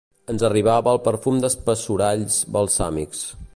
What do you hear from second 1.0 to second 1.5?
perfum